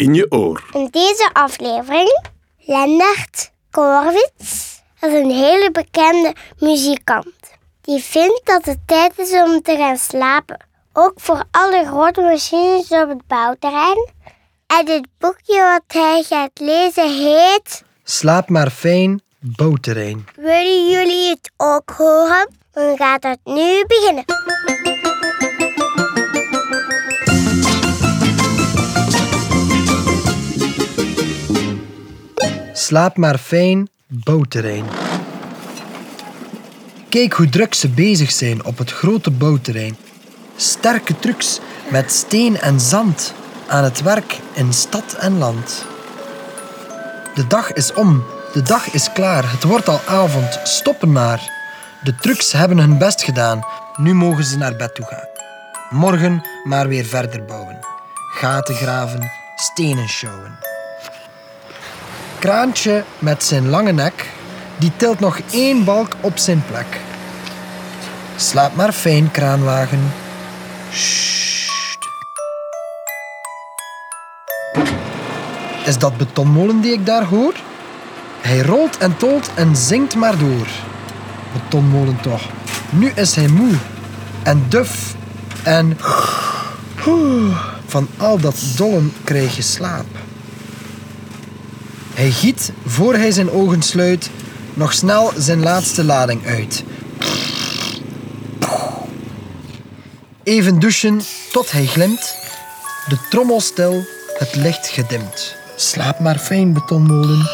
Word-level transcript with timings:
in 0.00 0.14
je 0.14 0.26
oor. 0.30 0.68
In 0.72 0.88
deze 0.90 1.30
aflevering 1.32 2.24
Lennart 2.58 3.50
Korwitz 3.70 4.80
is 5.00 5.12
een 5.12 5.30
hele 5.30 5.70
bekende 5.70 6.34
muzikant. 6.58 7.34
Die 7.80 8.02
vindt 8.02 8.40
dat 8.44 8.64
het 8.64 8.78
tijd 8.86 9.18
is 9.18 9.32
om 9.32 9.62
te 9.62 9.76
gaan 9.76 9.96
slapen. 9.96 10.66
Ook 10.92 11.12
voor 11.16 11.44
alle 11.50 11.86
grote 11.86 12.20
machines 12.20 12.90
op 12.90 13.08
het 13.08 13.26
bouwterrein. 13.26 14.08
En 14.66 14.88
het 14.88 15.06
boekje 15.18 15.62
wat 15.62 15.82
hij 15.86 16.22
gaat 16.22 16.50
lezen 16.54 17.16
heet... 17.16 17.82
Slaap 18.04 18.48
maar 18.48 18.70
fijn, 18.70 19.22
bouwterrein. 19.38 20.26
Willen 20.36 20.90
jullie 20.90 21.28
het 21.28 21.52
ook 21.56 21.90
horen? 21.90 22.48
Dan 22.72 22.96
gaat 22.96 23.22
het 23.22 23.38
nu 23.44 23.84
beginnen. 23.86 24.24
Slaap 32.90 33.16
maar 33.16 33.38
fijn, 33.38 33.88
bouwterrein. 34.06 34.84
Kijk 37.08 37.32
hoe 37.32 37.48
druk 37.48 37.74
ze 37.74 37.88
bezig 37.88 38.30
zijn 38.30 38.64
op 38.64 38.78
het 38.78 38.90
grote 38.90 39.30
bouwterrein. 39.30 39.96
Sterke 40.56 41.18
trucks 41.18 41.60
met 41.90 42.12
steen 42.12 42.56
en 42.60 42.80
zand 42.80 43.34
aan 43.68 43.84
het 43.84 44.02
werk 44.02 44.38
in 44.54 44.72
stad 44.72 45.14
en 45.14 45.38
land. 45.38 45.84
De 47.34 47.46
dag 47.46 47.72
is 47.72 47.92
om, 47.92 48.24
de 48.52 48.62
dag 48.62 48.92
is 48.92 49.12
klaar, 49.12 49.52
het 49.52 49.62
wordt 49.62 49.88
al 49.88 50.00
avond, 50.06 50.60
stoppen 50.64 51.12
maar. 51.12 51.50
De 52.02 52.14
trucks 52.14 52.52
hebben 52.52 52.78
hun 52.78 52.98
best 52.98 53.22
gedaan, 53.22 53.64
nu 53.96 54.14
mogen 54.14 54.44
ze 54.44 54.56
naar 54.56 54.76
bed 54.76 54.94
toe 54.94 55.06
gaan. 55.06 55.28
Morgen 55.90 56.42
maar 56.64 56.88
weer 56.88 57.04
verder 57.04 57.44
bouwen. 57.44 57.78
Gaten 58.30 58.74
graven, 58.74 59.30
stenen 59.56 60.08
sjouwen. 60.08 60.69
Kraantje 62.40 63.04
met 63.18 63.44
zijn 63.44 63.68
lange 63.68 63.92
nek, 63.92 64.30
die 64.78 64.92
tilt 64.96 65.20
nog 65.20 65.40
één 65.50 65.84
balk 65.84 66.16
op 66.20 66.38
zijn 66.38 66.62
plek. 66.66 67.00
Slaap 68.36 68.74
maar 68.74 68.92
fijn, 68.92 69.30
kraanwagen. 69.30 70.12
Is 75.84 75.98
dat 75.98 76.16
betonmolen 76.16 76.80
die 76.80 76.92
ik 76.92 77.06
daar 77.06 77.24
hoor? 77.24 77.54
Hij 78.40 78.60
rolt 78.60 78.98
en 78.98 79.16
tolt 79.16 79.50
en 79.54 79.76
zingt 79.76 80.14
maar 80.14 80.38
door. 80.38 80.66
Betonmolen 81.52 82.20
toch. 82.20 82.42
Nu 82.90 83.12
is 83.14 83.34
hij 83.34 83.48
moe 83.48 83.74
en 84.42 84.64
duf 84.68 85.14
en... 85.62 85.98
Van 87.86 88.08
al 88.16 88.38
dat 88.38 88.56
dollen 88.76 89.12
krijg 89.24 89.56
je 89.56 89.62
slaap. 89.62 90.06
Hij 92.20 92.30
giet, 92.30 92.72
voor 92.86 93.14
hij 93.14 93.30
zijn 93.30 93.50
ogen 93.50 93.82
sluit, 93.82 94.30
nog 94.74 94.92
snel 94.92 95.32
zijn 95.36 95.62
laatste 95.62 96.04
lading 96.04 96.46
uit. 96.46 96.84
Even 100.42 100.78
douchen 100.78 101.20
tot 101.52 101.70
hij 101.70 101.86
glimt, 101.86 102.36
de 103.08 103.16
trommel 103.30 103.60
stil, 103.60 104.04
het 104.38 104.54
licht 104.54 104.88
gedimd. 104.88 105.56
Slaap 105.76 106.18
maar 106.18 106.38
fijn, 106.38 106.72
betonmolen. 106.72 107.48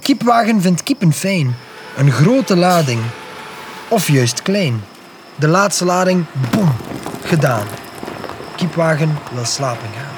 Kiepwagen 0.00 0.62
vindt 0.62 0.82
kiepen 0.82 1.12
fijn. 1.12 1.56
Een 1.96 2.12
grote 2.12 2.56
lading. 2.56 3.00
Of 3.88 4.08
juist 4.08 4.42
klein. 4.42 4.82
De 5.38 5.48
laatste 5.48 5.84
lading, 5.84 6.24
boem, 6.50 6.74
gedaan. 7.24 7.66
Kiepwagen 8.56 9.18
wil 9.32 9.44
slapen 9.44 9.88
gaan. 9.96 10.14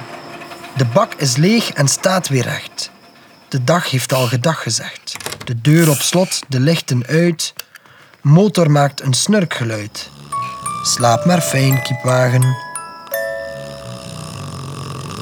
De 0.76 0.84
bak 0.84 1.15
is 1.15 1.37
leeg 1.37 1.70
en 1.70 1.88
staat 1.88 2.28
weer 2.28 2.43
recht. 2.43 2.91
De 3.48 3.65
dag 3.65 3.91
heeft 3.91 4.12
al 4.12 4.26
gedag 4.26 4.62
gezegd. 4.62 5.16
De 5.44 5.60
deur 5.60 5.91
op 5.91 5.97
slot, 5.97 6.43
de 6.48 6.60
lichten 6.60 7.06
uit. 7.06 7.54
Motor 8.20 8.70
maakt 8.70 9.03
een 9.03 9.15
snurkgeluid. 9.15 10.10
Slaap 10.82 11.25
maar 11.25 11.41
fijn, 11.41 11.82
kiepwagen. 11.82 12.56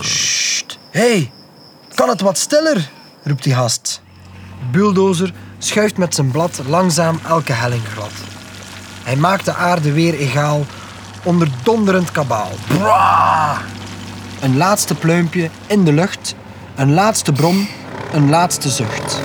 Sst. 0.01 0.79
Hey, 0.91 1.33
kan 1.95 2.09
het 2.09 2.21
wat 2.21 2.39
stiller? 2.39 2.89
roept 3.23 3.43
die 3.43 3.55
gast. 3.55 4.01
Bulldozer 4.71 5.33
schuift 5.59 5.97
met 5.97 6.15
zijn 6.15 6.31
blad 6.31 6.61
langzaam 6.69 7.21
elke 7.29 7.53
helling 7.53 7.89
glad. 7.89 8.13
Hij 9.07 9.17
maakt 9.17 9.45
de 9.45 9.55
aarde 9.55 9.93
weer 9.93 10.15
egaal 10.15 10.65
onder 11.23 11.49
donderend 11.63 12.11
kabaal. 12.11 12.51
Braa! 12.67 13.57
Een 14.41 14.57
laatste 14.57 14.95
pluimpje 14.95 15.51
in 15.67 15.85
de 15.85 15.93
lucht, 15.93 16.35
een 16.75 16.95
laatste 16.95 17.33
brom, 17.33 17.69
een 18.13 18.31
laatste 18.31 18.71
zucht. 18.71 19.21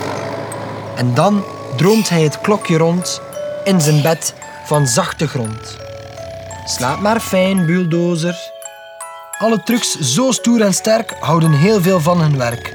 En 0.96 1.14
dan 1.14 1.44
droomt 1.76 2.08
hij 2.08 2.22
het 2.22 2.40
klokje 2.40 2.76
rond 2.76 3.20
in 3.64 3.80
zijn 3.80 4.02
bed 4.02 4.34
van 4.64 4.86
zachte 4.86 5.28
grond. 5.28 5.76
Slaap 6.64 7.00
maar 7.00 7.20
fijn, 7.20 7.66
bulldozer. 7.66 8.36
Alle 9.38 9.62
trucks 9.62 9.98
zo 9.98 10.30
stoer 10.30 10.60
en 10.60 10.74
sterk 10.74 11.14
houden 11.20 11.52
heel 11.52 11.80
veel 11.80 12.00
van 12.00 12.20
hun 12.20 12.38
werk. 12.38 12.72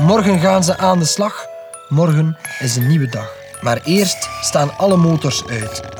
Morgen 0.00 0.40
gaan 0.40 0.64
ze 0.64 0.78
aan 0.78 0.98
de 0.98 1.04
slag. 1.04 1.46
Morgen 1.88 2.36
is 2.58 2.76
een 2.76 2.86
nieuwe 2.86 3.08
dag. 3.08 3.32
Maar 3.60 3.80
eerst 3.84 4.28
staan 4.40 4.78
alle 4.78 4.96
motors 4.96 5.42
uit. 5.46 5.97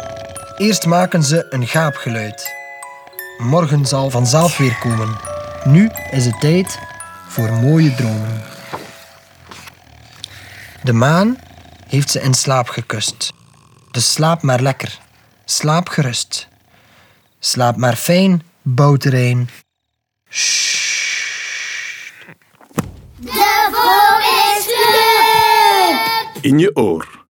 Eerst 0.59 0.87
maken 0.87 1.23
ze 1.23 1.47
een 1.51 1.67
gaapgeluid. 1.67 2.55
Morgen 3.39 3.87
zal 3.87 4.11
vanzelf 4.11 4.57
weer 4.57 4.79
komen. 4.79 5.17
Nu 5.65 5.91
is 6.11 6.25
het 6.25 6.41
tijd 6.41 6.79
voor 7.29 7.53
mooie 7.53 7.95
dromen. 7.95 8.43
De 10.83 10.93
maan 10.93 11.39
heeft 11.87 12.11
ze 12.11 12.21
in 12.21 12.35
slaap 12.35 12.69
gekust. 12.69 13.33
Dus 13.91 14.13
slaap 14.13 14.43
maar 14.43 14.61
lekker. 14.61 14.99
Slaap 15.45 15.89
gerust. 15.89 16.49
Slaap 17.39 17.77
maar 17.77 17.97
fijn, 17.97 18.43
bouwterrein. 18.63 19.49
De 23.17 23.69
Voorleesclub! 23.73 24.79
In 26.45 26.59
je 26.59 26.77
oor. 26.77 27.28